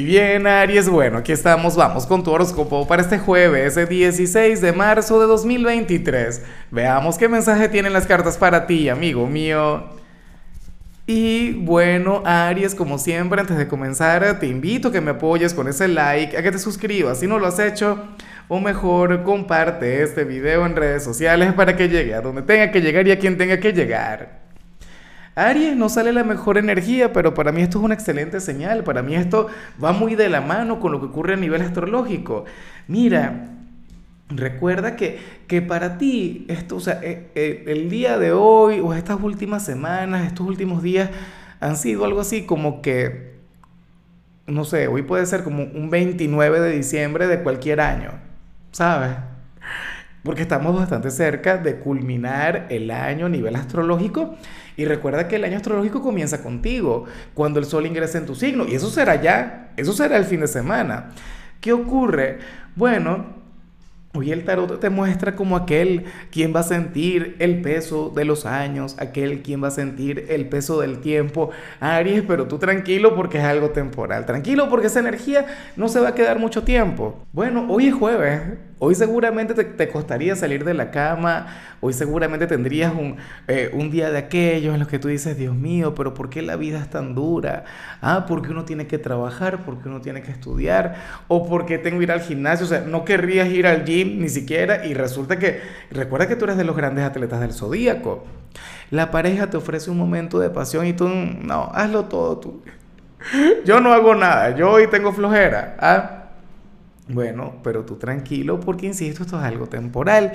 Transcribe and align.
Y 0.00 0.04
bien, 0.06 0.46
Aries, 0.46 0.88
bueno, 0.88 1.18
aquí 1.18 1.30
estamos, 1.30 1.76
vamos 1.76 2.06
con 2.06 2.24
tu 2.24 2.30
horóscopo 2.30 2.88
para 2.88 3.02
este 3.02 3.18
jueves, 3.18 3.76
el 3.76 3.86
16 3.86 4.62
de 4.62 4.72
marzo 4.72 5.20
de 5.20 5.26
2023. 5.26 6.40
Veamos 6.70 7.18
qué 7.18 7.28
mensaje 7.28 7.68
tienen 7.68 7.92
las 7.92 8.06
cartas 8.06 8.38
para 8.38 8.66
ti, 8.66 8.88
amigo 8.88 9.26
mío. 9.26 9.90
Y 11.06 11.52
bueno, 11.52 12.22
Aries, 12.24 12.74
como 12.74 12.96
siempre, 12.96 13.42
antes 13.42 13.58
de 13.58 13.68
comenzar, 13.68 14.40
te 14.40 14.46
invito 14.46 14.88
a 14.88 14.92
que 14.92 15.02
me 15.02 15.10
apoyes 15.10 15.52
con 15.52 15.68
ese 15.68 15.86
like, 15.86 16.34
a 16.34 16.42
que 16.42 16.50
te 16.50 16.58
suscribas 16.58 17.20
si 17.20 17.26
no 17.26 17.38
lo 17.38 17.46
has 17.46 17.58
hecho, 17.58 18.02
o 18.48 18.58
mejor, 18.58 19.22
comparte 19.22 20.02
este 20.02 20.24
video 20.24 20.64
en 20.64 20.76
redes 20.76 21.04
sociales 21.04 21.52
para 21.52 21.76
que 21.76 21.90
llegue 21.90 22.14
a 22.14 22.22
donde 22.22 22.40
tenga 22.40 22.70
que 22.70 22.80
llegar 22.80 23.06
y 23.06 23.10
a 23.10 23.18
quien 23.18 23.36
tenga 23.36 23.60
que 23.60 23.74
llegar. 23.74 24.39
Aries 25.34 25.76
no 25.76 25.88
sale 25.88 26.12
la 26.12 26.24
mejor 26.24 26.58
energía, 26.58 27.12
pero 27.12 27.34
para 27.34 27.52
mí 27.52 27.62
esto 27.62 27.78
es 27.78 27.84
una 27.84 27.94
excelente 27.94 28.40
señal. 28.40 28.84
Para 28.84 29.02
mí 29.02 29.14
esto 29.14 29.48
va 29.82 29.92
muy 29.92 30.14
de 30.14 30.28
la 30.28 30.40
mano 30.40 30.80
con 30.80 30.92
lo 30.92 31.00
que 31.00 31.06
ocurre 31.06 31.34
a 31.34 31.36
nivel 31.36 31.62
astrológico. 31.62 32.44
Mira, 32.88 33.48
recuerda 34.28 34.96
que, 34.96 35.18
que 35.46 35.62
para 35.62 35.98
ti, 35.98 36.46
esto, 36.48 36.76
o 36.76 36.80
sea, 36.80 37.00
eh, 37.02 37.30
eh, 37.34 37.64
el 37.68 37.90
día 37.90 38.18
de 38.18 38.32
hoy 38.32 38.80
o 38.80 38.94
estas 38.94 39.20
últimas 39.22 39.64
semanas, 39.64 40.26
estos 40.26 40.46
últimos 40.46 40.82
días 40.82 41.10
han 41.60 41.76
sido 41.76 42.04
algo 42.04 42.20
así 42.20 42.44
como 42.44 42.82
que, 42.82 43.38
no 44.46 44.64
sé, 44.64 44.88
hoy 44.88 45.02
puede 45.02 45.26
ser 45.26 45.44
como 45.44 45.62
un 45.62 45.90
29 45.90 46.60
de 46.60 46.72
diciembre 46.72 47.26
de 47.26 47.42
cualquier 47.42 47.80
año, 47.80 48.12
¿sabes? 48.72 49.12
Porque 50.22 50.42
estamos 50.42 50.76
bastante 50.76 51.10
cerca 51.10 51.56
de 51.56 51.76
culminar 51.76 52.66
el 52.68 52.90
año 52.90 53.26
a 53.26 53.28
nivel 53.30 53.56
astrológico 53.56 54.36
y 54.76 54.84
recuerda 54.84 55.28
que 55.28 55.36
el 55.36 55.44
año 55.44 55.56
astrológico 55.56 56.02
comienza 56.02 56.42
contigo, 56.42 57.06
cuando 57.34 57.58
el 57.58 57.64
sol 57.64 57.86
ingresa 57.86 58.18
en 58.18 58.26
tu 58.26 58.34
signo 58.34 58.66
y 58.68 58.74
eso 58.74 58.90
será 58.90 59.20
ya, 59.20 59.72
eso 59.76 59.92
será 59.92 60.16
el 60.16 60.24
fin 60.24 60.40
de 60.40 60.48
semana. 60.48 61.10
¿Qué 61.60 61.72
ocurre? 61.72 62.38
Bueno, 62.76 63.39
Hoy 64.12 64.32
el 64.32 64.44
tarot 64.44 64.80
te 64.80 64.90
muestra 64.90 65.36
como 65.36 65.54
aquel 65.54 66.02
quien 66.32 66.52
va 66.52 66.60
a 66.60 66.64
sentir 66.64 67.36
el 67.38 67.62
peso 67.62 68.10
de 68.10 68.24
los 68.24 68.44
años, 68.44 68.96
aquel 68.98 69.40
quien 69.40 69.62
va 69.62 69.68
a 69.68 69.70
sentir 69.70 70.26
el 70.30 70.48
peso 70.48 70.80
del 70.80 70.98
tiempo. 70.98 71.50
Aries, 71.78 72.24
pero 72.26 72.48
tú 72.48 72.58
tranquilo 72.58 73.14
porque 73.14 73.38
es 73.38 73.44
algo 73.44 73.70
temporal. 73.70 74.26
Tranquilo 74.26 74.68
porque 74.68 74.88
esa 74.88 74.98
energía 74.98 75.46
no 75.76 75.88
se 75.88 76.00
va 76.00 76.08
a 76.08 76.14
quedar 76.16 76.40
mucho 76.40 76.64
tiempo. 76.64 77.24
Bueno, 77.32 77.66
hoy 77.68 77.86
es 77.86 77.94
jueves. 77.94 78.58
Hoy 78.82 78.94
seguramente 78.94 79.52
te, 79.52 79.88
costaría 79.90 80.34
salir 80.34 80.64
de 80.64 80.72
la 80.72 80.90
cama. 80.90 81.48
Hoy 81.80 81.92
seguramente 81.92 82.46
tendrías 82.46 82.94
un, 82.94 83.16
eh, 83.46 83.70
un 83.74 83.90
día 83.90 84.10
de 84.10 84.16
aquellos 84.16 84.72
en 84.72 84.80
los 84.80 84.88
que 84.88 84.98
tú 84.98 85.08
dices, 85.08 85.36
Dios 85.36 85.54
mío, 85.54 85.94
pero 85.94 86.14
¿por 86.14 86.30
qué 86.30 86.40
la 86.40 86.56
vida 86.56 86.78
es 86.78 86.88
tan 86.88 87.14
dura? 87.14 87.64
Ah, 88.00 88.24
porque 88.26 88.50
uno 88.50 88.64
tiene 88.64 88.86
que 88.86 88.96
trabajar, 88.96 89.64
porque 89.66 89.90
uno 89.90 90.00
tiene 90.00 90.22
que 90.22 90.30
estudiar, 90.30 90.96
o 91.28 91.46
porque 91.46 91.76
tengo 91.76 91.98
que 91.98 92.04
ir 92.04 92.12
al 92.12 92.22
gimnasio. 92.22 92.64
O 92.64 92.68
sea, 92.70 92.80
no 92.80 93.04
querrías 93.04 93.50
ir 93.50 93.66
al 93.66 93.84
gym 93.84 93.99
ni 94.04 94.28
siquiera, 94.28 94.86
y 94.86 94.94
resulta 94.94 95.38
que, 95.38 95.60
recuerda 95.90 96.28
que 96.28 96.36
tú 96.36 96.44
eres 96.44 96.56
de 96.56 96.64
los 96.64 96.76
grandes 96.76 97.04
atletas 97.04 97.40
del 97.40 97.52
zodíaco. 97.52 98.24
La 98.90 99.10
pareja 99.10 99.48
te 99.50 99.56
ofrece 99.56 99.90
un 99.90 99.98
momento 99.98 100.38
de 100.38 100.50
pasión 100.50 100.86
y 100.86 100.92
tú, 100.92 101.08
no, 101.08 101.70
hazlo 101.74 102.06
todo 102.06 102.38
tú. 102.38 102.62
Yo 103.64 103.80
no 103.80 103.92
hago 103.92 104.14
nada, 104.14 104.56
yo 104.56 104.70
hoy 104.70 104.86
tengo 104.88 105.12
flojera. 105.12 105.76
¿ah? 105.78 106.24
Bueno, 107.08 107.54
pero 107.62 107.84
tú 107.84 107.96
tranquilo 107.96 108.60
porque, 108.60 108.86
insisto, 108.86 109.22
esto 109.22 109.38
es 109.38 109.44
algo 109.44 109.66
temporal. 109.66 110.32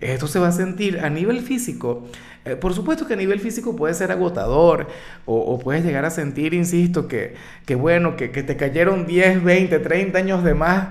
Esto 0.00 0.26
se 0.26 0.38
va 0.38 0.48
a 0.48 0.52
sentir 0.52 1.00
a 1.00 1.08
nivel 1.08 1.40
físico. 1.40 2.06
Eh, 2.44 2.54
por 2.56 2.74
supuesto 2.74 3.06
que 3.06 3.14
a 3.14 3.16
nivel 3.16 3.40
físico 3.40 3.74
puede 3.76 3.94
ser 3.94 4.12
agotador 4.12 4.88
o, 5.24 5.58
puedes 5.58 5.84
llegar 5.84 6.04
a 6.04 6.10
sentir, 6.10 6.52
insisto, 6.52 7.08
que, 7.08 7.34
que 7.64 7.74
bueno, 7.74 8.16
que, 8.16 8.30
que 8.30 8.42
te 8.42 8.56
cayeron 8.56 9.06
10, 9.06 9.42
20, 9.42 9.78
30 9.78 10.18
años 10.18 10.44
de 10.44 10.54
más 10.54 10.88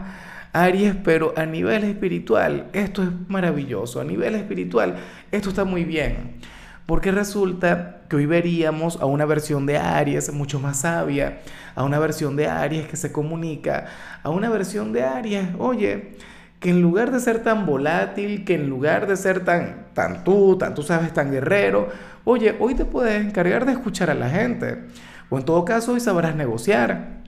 Aries, 0.56 0.96
pero 1.04 1.34
a 1.36 1.46
nivel 1.46 1.84
espiritual 1.84 2.68
esto 2.72 3.04
es 3.04 3.10
maravilloso, 3.28 4.00
a 4.00 4.06
nivel 4.06 4.36
espiritual 4.36 4.96
esto 5.32 5.50
está 5.50 5.66
muy 5.66 5.84
bien, 5.84 6.38
porque 6.86 7.12
resulta 7.12 8.04
que 8.10 8.16
hoy 8.16 8.26
veríamos 8.26 9.02
a 9.02 9.06
una 9.06 9.26
versión 9.26 9.66
de 9.66 9.78
Aries 9.78 10.32
mucho 10.32 10.60
más 10.60 10.80
sabia, 10.80 11.42
a 11.76 11.84
una 11.84 12.00
versión 12.00 12.38
de 12.38 12.48
Aries 12.48 12.88
que 12.88 12.96
se 12.96 13.12
comunica, 13.12 13.88
a 14.24 14.30
una 14.30 14.50
versión 14.50 14.94
de 14.94 15.04
Aries, 15.04 15.50
oye, 15.60 16.14
que 16.62 16.70
en 16.70 16.82
lugar 16.82 17.12
de 17.12 17.20
ser 17.20 17.44
tan 17.44 17.66
volátil, 17.66 18.46
que 18.46 18.56
en 18.56 18.70
lugar 18.70 19.08
de 19.08 19.18
ser 19.18 19.44
tan, 19.44 19.88
tan 19.94 20.24
tú, 20.24 20.58
tan 20.58 20.74
tú 20.74 20.84
sabes, 20.84 21.14
tan 21.14 21.32
guerrero, 21.32 21.90
oye, 22.24 22.56
hoy 22.60 22.76
te 22.76 22.86
puedes 22.86 23.24
encargar 23.24 23.66
de 23.66 23.74
escuchar 23.74 24.10
a 24.10 24.16
la 24.16 24.30
gente, 24.30 24.86
o 25.30 25.38
en 25.38 25.44
todo 25.44 25.66
caso 25.66 25.92
hoy 25.92 26.00
sabrás 26.00 26.36
negociar. 26.36 27.25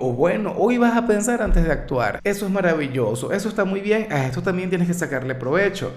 O 0.00 0.12
bueno, 0.12 0.54
hoy 0.56 0.78
vas 0.78 0.96
a 0.96 1.06
pensar 1.06 1.42
antes 1.42 1.64
de 1.64 1.72
actuar. 1.72 2.20
Eso 2.24 2.46
es 2.46 2.52
maravilloso, 2.52 3.32
eso 3.32 3.48
está 3.48 3.64
muy 3.64 3.80
bien, 3.80 4.12
a 4.12 4.26
esto 4.26 4.42
también 4.42 4.68
tienes 4.68 4.88
que 4.88 4.94
sacarle 4.94 5.34
provecho. 5.34 5.92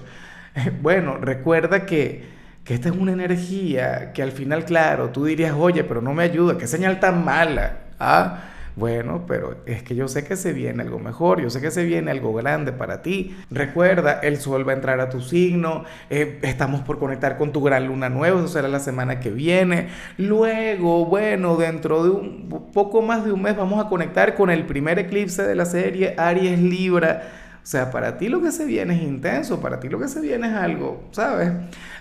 Bueno, 0.81 1.17
recuerda 1.17 1.85
que, 1.85 2.25
que 2.63 2.73
esta 2.73 2.89
es 2.89 2.95
una 2.95 3.11
energía 3.11 4.11
que 4.11 4.23
al 4.23 4.31
final, 4.31 4.65
claro, 4.65 5.11
tú 5.11 5.25
dirías, 5.25 5.53
oye, 5.55 5.83
pero 5.83 6.01
no 6.01 6.15
me 6.15 6.23
ayuda, 6.23 6.57
qué 6.57 6.65
señal 6.65 6.99
tan 6.99 7.23
mala. 7.23 7.77
¿Ah? 7.99 8.39
Bueno, 8.77 9.25
pero 9.27 9.57
es 9.65 9.81
que 9.81 9.95
yo 9.95 10.07
sé 10.07 10.23
que 10.23 10.35
se 10.35 10.53
viene 10.53 10.83
algo 10.83 10.99
mejor, 10.99 11.41
yo 11.41 11.49
sé 11.49 11.59
que 11.61 11.71
se 11.71 11.83
viene 11.83 12.11
algo 12.11 12.31
grande 12.31 12.71
para 12.71 13.01
ti. 13.01 13.35
Recuerda, 13.49 14.19
el 14.19 14.37
sol 14.37 14.67
va 14.67 14.73
a 14.73 14.75
entrar 14.75 14.99
a 14.99 15.09
tu 15.09 15.19
signo, 15.19 15.83
eh, 16.11 16.37
estamos 16.43 16.81
por 16.81 16.99
conectar 16.99 17.39
con 17.39 17.51
tu 17.51 17.63
gran 17.63 17.87
luna 17.87 18.09
nueva, 18.09 18.37
eso 18.37 18.47
será 18.47 18.67
la 18.67 18.79
semana 18.79 19.19
que 19.19 19.31
viene. 19.31 19.87
Luego, 20.19 21.07
bueno, 21.07 21.57
dentro 21.57 22.03
de 22.03 22.11
un 22.11 22.71
poco 22.71 23.01
más 23.01 23.25
de 23.25 23.31
un 23.31 23.41
mes 23.41 23.57
vamos 23.57 23.83
a 23.83 23.89
conectar 23.89 24.35
con 24.35 24.51
el 24.51 24.67
primer 24.67 24.99
eclipse 24.99 25.41
de 25.41 25.55
la 25.55 25.65
serie 25.65 26.13
Aries 26.15 26.59
Libra. 26.59 27.23
O 27.63 27.65
sea, 27.65 27.89
para 27.89 28.19
ti 28.19 28.29
lo 28.29 28.43
que 28.43 28.51
se 28.51 28.65
viene 28.65 28.95
es 28.95 29.01
intenso, 29.01 29.59
para 29.59 29.79
ti 29.79 29.89
lo 29.89 29.99
que 29.99 30.07
se 30.07 30.21
viene 30.21 30.49
es 30.49 30.53
algo, 30.53 31.03
¿sabes? 31.09 31.49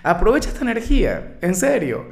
Aprovecha 0.02 0.50
esta 0.50 0.60
energía, 0.60 1.38
en 1.40 1.54
serio. 1.54 2.04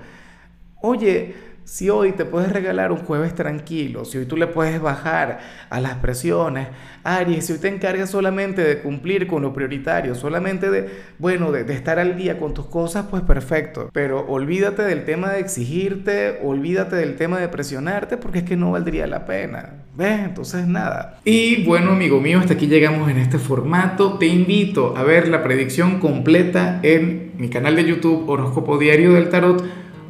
Oye, 0.81 1.35
si 1.65 1.89
hoy 1.89 2.13
te 2.13 2.25
puedes 2.25 2.53
regalar 2.53 2.93
un 2.93 2.99
jueves 2.99 3.35
tranquilo, 3.35 4.05
si 4.05 4.19
hoy 4.19 4.27
tú 4.27 4.37
le 4.37 4.47
puedes 4.47 4.81
bajar 4.81 5.41
a 5.71 5.81
las 5.81 5.95
presiones, 5.95 6.69
Aries, 7.03 7.47
si 7.47 7.55
hoy 7.55 7.59
te 7.59 7.69
encargas 7.69 8.11
solamente 8.11 8.63
de 8.63 8.79
cumplir 8.81 9.27
con 9.27 9.43
lo 9.43 9.53
prioritario, 9.53 10.15
solamente 10.15 10.71
de, 10.71 10.89
bueno, 11.19 11.53
de, 11.53 11.73
estar 11.75 11.99
al 11.99 12.17
día 12.17 12.39
con 12.39 12.55
tus 12.55 12.67
cosas, 12.67 13.07
pues 13.11 13.23
perfecto. 13.23 13.89
Pero 13.93 14.27
olvídate 14.27 14.83
del 14.83 15.05
tema 15.05 15.31
de 15.31 15.41
exigirte, 15.41 16.41
olvídate 16.43 16.97
del 16.97 17.17
tema 17.17 17.39
de 17.39 17.49
presionarte, 17.49 18.17
porque 18.17 18.41
es 18.41 18.45
que 18.45 18.57
no 18.57 18.73
valdría 18.73 19.07
la 19.07 19.25
pena. 19.25 19.85
¿Ves? 19.97 20.21
Entonces 20.21 20.67
nada. 20.67 21.21
Y 21.25 21.65
bueno, 21.65 21.93
amigo 21.93 22.21
mío, 22.21 22.41
hasta 22.41 22.55
aquí 22.55 22.67
llegamos 22.67 23.11
en 23.11 23.19
este 23.19 23.39
formato. 23.39 24.19
Te 24.19 24.27
invito 24.27 24.97
a 24.97 25.03
ver 25.03 25.29
la 25.29 25.43
predicción 25.43 26.01
completa 26.01 26.81
en 26.83 27.33
mi 27.39 27.49
canal 27.49 27.77
de 27.77 27.85
YouTube 27.85 28.29
Horóscopo 28.29 28.79
Diario 28.79 29.13
del 29.13 29.29
Tarot 29.29 29.84